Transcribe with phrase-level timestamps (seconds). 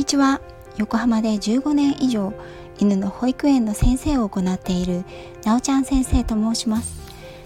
[0.00, 0.40] にちは。
[0.78, 2.32] 横浜で15年以上
[2.78, 5.04] 犬の保育園の先生を行っている
[5.44, 7.02] なおちゃん先生と申します。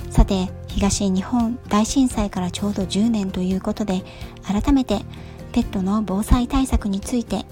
[0.09, 4.05] さて東日本大震災からちょうど10年ということで
[4.47, 5.01] 改めて
[5.51, 7.45] ペットの防災対策について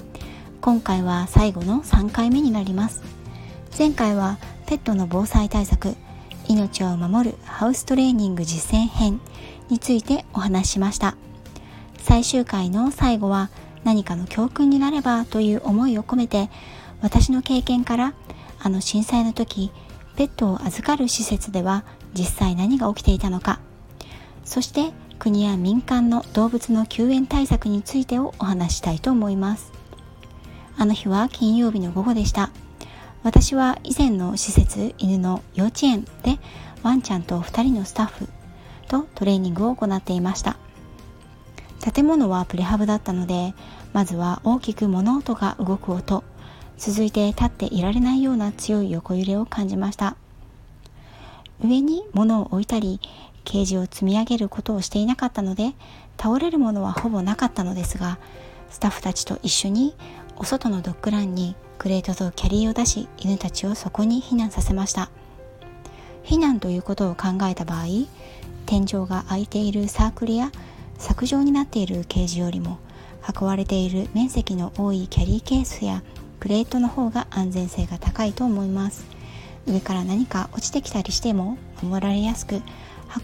[0.60, 3.02] 今回は最後の3回目になります。
[3.76, 5.96] 前回はペットの防災対策
[6.48, 9.20] 命を守るハウストレーニング実践編
[9.68, 11.16] についてお話ししました。
[11.98, 13.50] 最終回の最後は
[13.84, 16.50] 何かの教訓になればという思いを込めて
[17.00, 18.14] 私の経験から
[18.60, 19.72] あの震災の時
[20.16, 23.60] ペットを預かる施設では実際何が起きていたのか。
[24.44, 29.72] そして国や民間の動物の救援対策についてをお話したいと思います。
[30.76, 32.50] あの日は金曜日の午後でした。
[33.22, 36.38] 私は以前の施設犬の幼稚園で
[36.82, 38.28] ワンちゃんと2人のスタッフ
[38.88, 40.56] とトレーニングを行っていました。
[41.82, 43.54] 建物はプレハブだったので
[43.92, 46.22] まずは大きく物音が動く音。
[46.78, 50.16] 続いて立っていられないような強い横揺れを感じました。
[51.64, 53.00] 上に物を置いたり
[53.44, 55.74] ケージを積み上げることをしていなかったので
[56.20, 58.18] 倒れるものはほぼなかったのですが
[58.70, 59.94] スタッフたちと一緒に
[60.36, 65.10] お外のドッグランにクレートとキャリーを出し犬たちをそこに避難させました。
[66.24, 67.86] 避難ということを考えた場合
[68.66, 70.50] 天井が開いているサークルや
[70.98, 72.78] 削状になっているケージよりも
[73.28, 76.02] 運ばれている面積の多いキャリーケースや
[76.40, 79.04] プレートの方が安全性が高いと思います。
[79.66, 82.60] 上から何か落ちてきたりしても守られやすく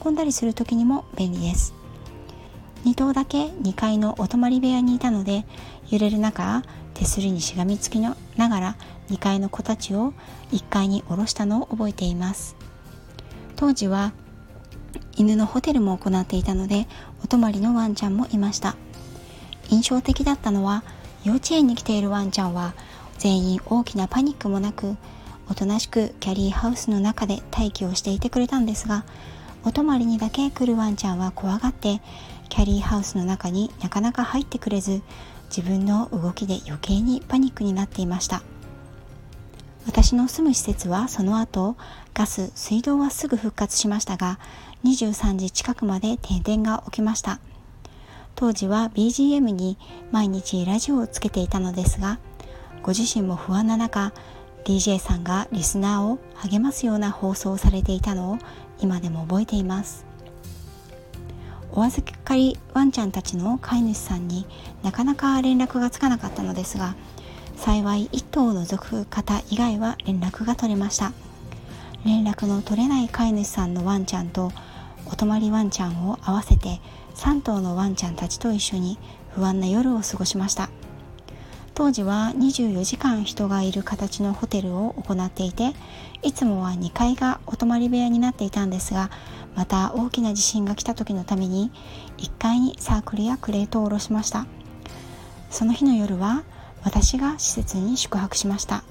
[0.04, 1.74] 運んだりする時にも便利です。
[2.84, 5.44] 2頭だけ2階のお泊まり部屋にいたので
[5.90, 6.62] 揺れる中
[6.94, 8.76] 手すりにしがみつきながら
[9.10, 10.12] 2階の子たちを
[10.52, 12.54] 1階に下ろしたのを覚えています。
[13.56, 14.12] 当時は
[15.18, 16.86] 犬のホテルも行っていたので
[17.22, 18.76] お泊まりのワンちゃんもいました。
[19.70, 20.82] 印象的だったのは
[21.24, 22.74] 幼稚園に来ているワンちゃんは
[23.18, 24.96] 全員大きなパニックもなく
[25.50, 29.04] おとなしくキャリーハウスの中で待機をしていてくれたんですが
[29.64, 32.00] お泊まりにだけ来るワンちゃんは怖がって
[32.48, 35.02] キャリーハウスの中になかなか入ってくれず
[35.54, 38.42] 自分の動きで余計にパニックになっていました。
[39.88, 41.74] 私の住む施設はその後
[42.12, 44.38] ガス水道はすぐ復活しましたが
[44.84, 47.40] 23時近くまで停電が起きました。
[48.34, 49.78] 当時は BGM に
[50.12, 52.20] 毎日ラジオをつけていたのですが
[52.82, 54.12] ご自身も不安な中
[54.64, 58.38] DJ さんがリスナーを励ますような放送をされていたのを
[58.80, 60.04] 今でも覚えています。
[61.72, 64.46] お預かりワンちゃんたちの飼い主さんに
[64.82, 66.94] なかなか連絡がつかなかったのですが
[67.58, 71.12] 幸い1頭を除く方以外は連絡が取れました。
[72.04, 74.52] 連絡の取れない飼い主さんのワンちゃんと
[75.06, 76.80] お泊まりワンちゃんを合わせて
[77.16, 78.96] 3頭のワンちゃんたちと一緒に
[79.34, 80.70] 不安な夜を過ごしました。
[81.74, 85.74] 当時は24時間人がいる形のホテルを行っていて
[86.22, 89.10] いつもは2階がお泊まり部屋になっていたんですが
[89.54, 91.70] また大きな地震が来た時のために
[92.18, 94.46] 1階にサークルやクレートを下ろしました。
[95.50, 96.44] その日の夜は
[96.82, 98.82] 私が施設に宿泊しました。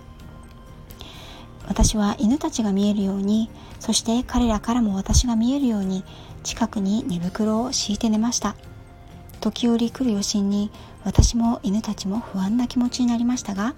[1.68, 3.50] 私は犬たちが見えるように
[3.80, 6.04] そして彼らからも私が見えるように
[6.44, 8.56] 近くに寝袋を敷いて寝ました。
[9.42, 10.72] 時折来る余震に
[11.04, 13.76] 私も犬たちも不安な気持ちになりましたが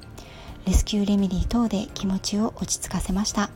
[0.65, 3.49] レスキューレメディ等で気持ちを落ち着かせました。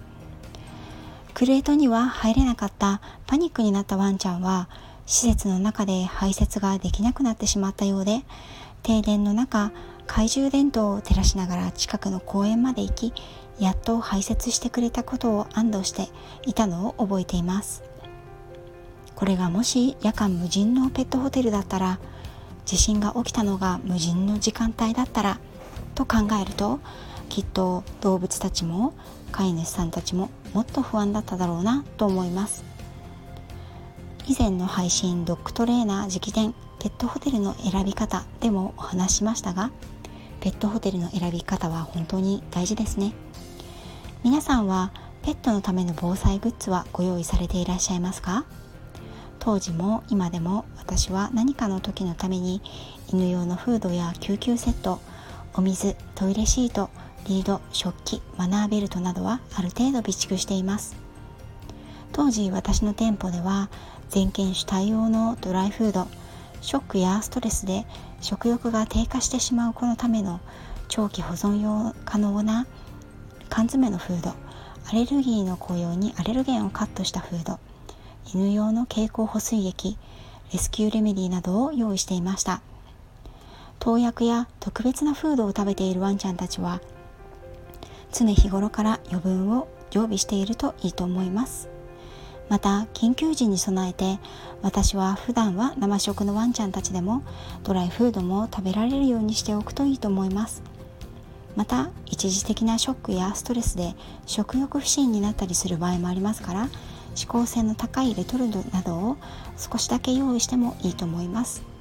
[1.34, 4.70] クレートには入れなかったパニックになったワンちゃんは
[5.06, 8.24] 施設の中で排泄ができなくなってしまったようで
[8.84, 9.72] 停電の中
[10.08, 13.14] 懐中電灯を照らしながら近くの公園まで行き
[13.60, 16.08] やっと排泄してくれたことを安堵して
[16.46, 17.84] いたのを覚えています。
[19.16, 22.00] これがもし夜間無人のペットホテルだったら
[22.66, 25.40] 地震が起きたのが無人の時間帯だったら
[25.96, 26.80] と考えると
[27.30, 28.94] きっと動物たちも
[29.32, 32.64] 飼い主さんたちももっと不安だっただろうなと思います。
[34.28, 39.72] 以前の配信ドッグトレーナー直伝ペットホテルの選び方でもお話しましたが
[40.44, 43.14] ペットホテルの選び方は本当に大事ですね。
[44.26, 44.92] 皆さんは
[45.22, 48.44] ペットのための防災グッズはご用意されていらっしゃいますか？
[49.40, 52.62] 当時も今でも私は何かの時のために
[53.08, 55.00] 犬用のフードや救急セット
[55.54, 56.90] お水トイレシート
[57.26, 60.98] リード食器マナーベルトなどはある程度備蓄しています。
[62.12, 63.70] 当時私の店舗では
[64.10, 66.06] 全犬種対応のドライフード
[66.60, 67.86] ショックやストレスで
[68.24, 70.40] 食欲が低下してしまう子のための
[70.88, 72.66] 長期保存用可能な
[73.50, 74.34] 缶詰のフード
[74.90, 77.60] アレルギーの子用にアレルゲンをカットしたフード
[78.26, 79.98] 犬用の経口補水液
[80.54, 82.62] レスキューレメディなどを用意していました。
[83.80, 86.80] 投薬や特別なフードを食べているワンちゃんたちは
[88.14, 91.73] 常日頃から余分を常備しているといいと思います。
[92.50, 94.20] また緊急時に備えて
[94.62, 97.24] 私は普段は生食のワンちゃんたちでも
[97.64, 100.62] ドライフードも食べられるようにしておくといいと思います。
[101.56, 103.96] また一時的なショックやストレスで
[104.26, 106.70] 食欲不振になったりする場合もありますから
[107.16, 109.18] 指向性の高いレトルトなどを
[109.58, 111.73] 少しだけ用意してもいいと思います。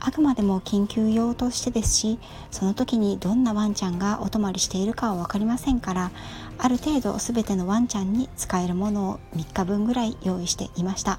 [0.00, 2.18] あくまでも緊急用としてですし
[2.50, 6.10] その時にどんなワンちゃんがお泊まりしているかは分かりませんから
[6.58, 11.18] ある程度全てのワンちゃんに使えるものを3日分ぐらい用意していました。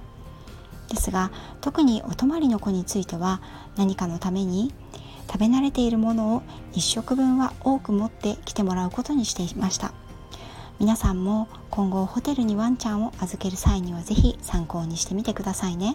[0.89, 1.31] ですが
[1.61, 3.41] 特にお泊まりの子については
[3.77, 4.73] 何かのために
[5.31, 6.41] 食べ慣れているものを
[6.73, 9.93] 1食分は多く持ってきてもらうことにしていました。
[10.79, 15.93] 皆さんも今後ホテルにワンちゃんを預ける際には是非参考にしてみてくださいね。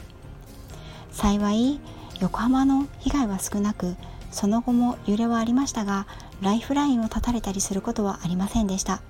[1.11, 1.81] 幸い
[2.21, 3.97] 横浜の被害は少なく
[4.31, 6.07] その後も揺れはありましたが
[6.41, 9.03] ライフラインを断たれたりすることはありませんでした。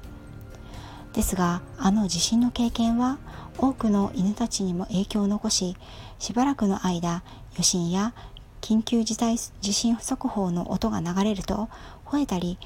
[1.13, 3.19] ですがあの地震の経験は
[3.57, 5.77] 多くの犬たちにも影響を残し
[6.19, 7.23] しばらくの間
[7.53, 8.15] 余震や
[8.61, 11.69] 緊急事態地震速報の音が流れると
[12.05, 12.59] 吠えたり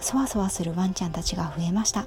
[0.00, 2.06] そわそわするワンちゃんたちが増えました。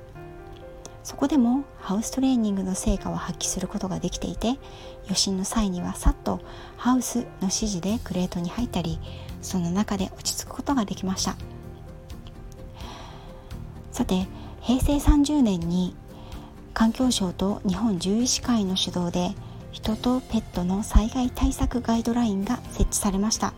[1.08, 4.60] そこでもハウストレーニングの成果を発揮することができていて
[5.06, 6.42] 余震の際にはさっと
[6.76, 9.00] ハウスの指示でクレートに入ったり
[9.42, 11.38] その中で落ち着くことができました。
[13.94, 14.28] さて
[14.60, 15.96] 平成30年に
[16.74, 19.34] 環境省と日本獣医師会の主導で
[19.72, 23.54] 人とペットの災害対策ガイドラインが設置されました。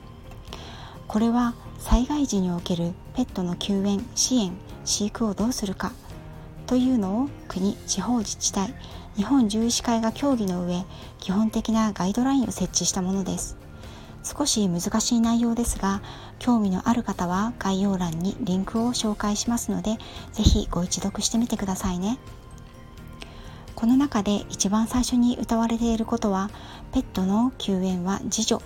[1.07, 4.51] これは災害時におけるペットの救援支援
[4.85, 5.93] 飼育をどうするか
[6.69, 8.75] というのを国地方自治体
[9.15, 10.85] 日本獣医師会が協議の上
[11.17, 13.57] 基本的なガイドラインを設置したものです。
[14.23, 16.03] 少し難しい内容ですが
[16.37, 19.97] 興味のある方は概要欄にリンクを紹介しますので
[20.33, 22.19] 是非ご一読してみてくださいね。
[23.73, 26.51] この中で一番最初に歌われていることは
[26.93, 28.63] ペットの救援は自助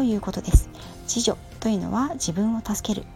[0.00, 0.70] ということです。
[1.02, 3.06] 自助というのは自分を助ける。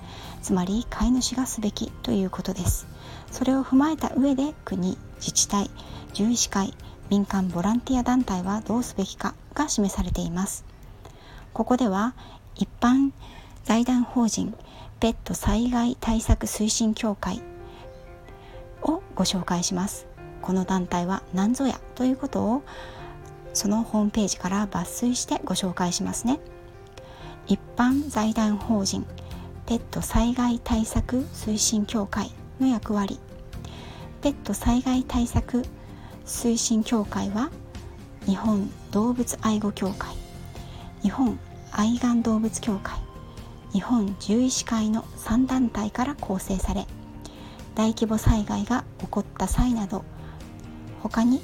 [0.43, 2.87] つまり飼い主がすべきということです。
[3.33, 5.71] それを踏まえた上で国自治体
[6.09, 6.75] 獣医師会
[7.09, 10.67] 民間ボランティア団体はどうすべきかが示されています。
[11.55, 12.13] ここでは
[12.55, 13.13] 一般
[13.65, 14.55] 財団法人
[15.01, 17.41] ペット災害対策推進協会
[18.83, 20.07] をご紹介します。
[20.43, 22.63] この団体は何ぞやということを
[23.55, 26.41] そのホームページから抜粋してご紹介しますね。
[27.47, 29.07] 一般財団法人
[29.67, 32.31] ペット災害対策推進協会
[32.61, 33.19] の役割。
[34.25, 35.67] ペット災害対策
[36.25, 37.51] 推進協会は
[38.25, 40.15] 日本動物愛護協会
[41.03, 41.39] 日本
[41.71, 42.99] 愛玩動物協会
[43.71, 46.87] 日本獣医師会の3団体から構成され
[47.75, 50.07] 大規模災害が起こった際など
[51.03, 51.43] 他に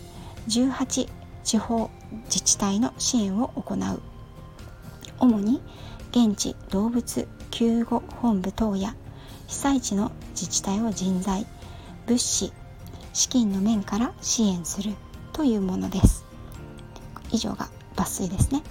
[0.49, 1.07] 18
[1.45, 1.91] 地方
[2.25, 4.10] 自治体の支援を行う。
[5.21, 5.63] 主に
[6.11, 8.97] 現地動物救護本部等や
[9.47, 11.47] 被災地の自治体を人材
[12.07, 12.53] 物資
[13.13, 14.95] 資金の面から支援する
[15.33, 16.25] というものです。
[17.33, 18.63] 以上が抜粋ですね。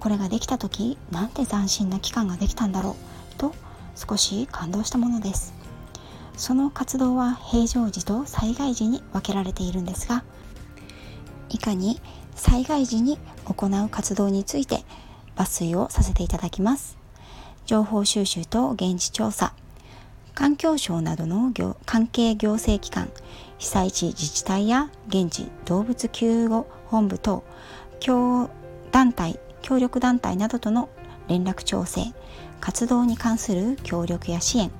[0.00, 2.96] これができた時なんて斬新な機関ができたんだろ
[3.34, 3.54] うと
[3.94, 5.54] 少し感動したものです。
[6.36, 10.22] その活動は平常時と災害時に分けられているんですが
[11.48, 12.00] いかに
[12.34, 14.84] 災害時に行う活動について
[15.36, 16.98] 抜粋をさせていただきます。
[17.66, 19.52] 情報収集と現地調査。
[20.34, 21.52] 環境省などの
[21.86, 23.08] 関係行政機関
[23.56, 27.42] 被災地自治体や現地動物救護本部等
[28.00, 28.50] 協
[28.92, 30.90] 団体協力団体などとの
[31.28, 32.12] 連絡調整。
[32.60, 34.70] 活動に関する協力や支援。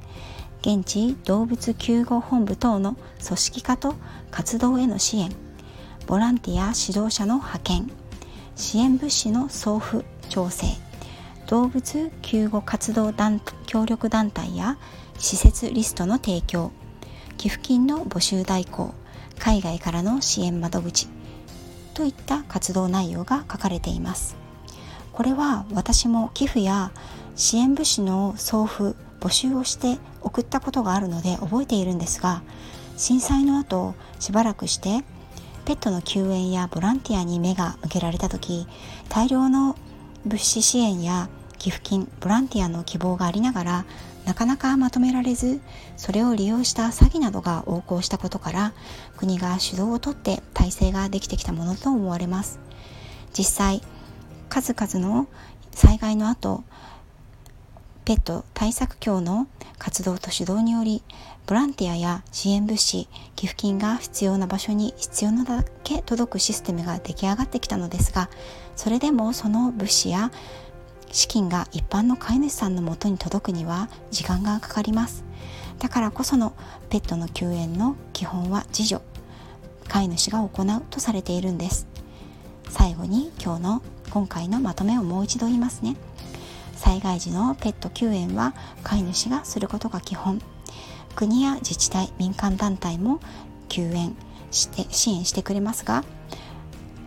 [0.60, 3.94] 現地動物救護本部等の組織化と
[4.30, 5.30] 活動への支援。
[6.06, 7.90] ボランティア指導者の派遣。
[8.54, 10.04] 支援物資の送付。
[10.28, 10.66] 調整。
[11.46, 14.78] 動物救護活動団協力団体や
[15.18, 16.72] 施設リストの提供。
[17.36, 18.94] 寄付金の募集代行。
[19.38, 21.08] 海外からの支援窓口。
[21.94, 24.36] といった活動内容が書かれています。
[25.16, 26.90] これは私も寄付や
[27.36, 32.42] 支援物資の送付募集をして送ったことがあるので覚えているんですが
[32.98, 35.04] 震災の後しばらくして
[35.64, 38.66] ペットの救援やボランティアに目が向けられた時
[39.08, 39.74] 大量の
[40.26, 43.84] 物資支援や寄付金ボランティアの希望がありながら
[44.24, 45.60] なかなかまとめられず
[45.96, 48.72] それを利用した詐欺などが横行したことから
[49.16, 52.58] 国が主導をとって体制ができてきたものと思われます。
[53.32, 53.82] 実際
[54.48, 55.28] 数々の
[55.70, 56.64] 災害の後
[58.04, 59.46] ペット対策協の
[59.78, 61.02] 活動と指導により
[61.46, 68.30] ボランティアや支援物資寄付金が必要な場所に必要なだけ届くシステムが出来上がってきたのですが
[68.76, 70.30] それでもその物資や
[71.10, 75.24] 資金が一般の飼い主さんのもとに届くには時間がかかります。
[75.78, 76.54] だからこその
[76.88, 79.00] ペットの救援の基本は自助
[79.88, 81.86] 飼い主が行うとされているんです。
[82.68, 85.96] 最後に今日の今回のまとめをもう一度言いますね。
[86.74, 90.40] 災害時のペット救援は飼い主がすることが基本。
[91.14, 93.20] 国や自治体民間団体も
[93.68, 94.14] 救援
[94.50, 96.04] して支援してくれますが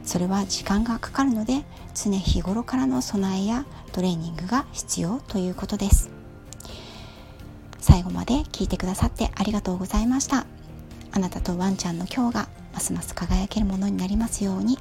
[0.10, 1.64] それは時間がかかるので
[1.94, 6.10] 常日頃からの備えやトレーニングが必要ということです。
[7.80, 10.48] 最後まで聞いてくださってありがとうございました。
[11.12, 14.80] あなたとワンちゃんの今日がますます輝けるものになりますように。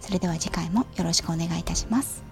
[0.00, 2.22] それでは次回もよろしくお願いいたします。